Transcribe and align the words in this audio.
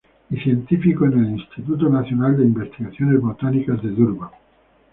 Y 0.31 0.37
científico 0.39 1.05
en 1.05 1.23
el 1.23 1.29
"Instituto 1.39 1.87
Nacional 1.87 2.35
de 2.35 2.41
Investigaciones 2.43 3.21
Botánicos 3.21 3.83
de 3.83 3.89
Durban". 3.89 4.31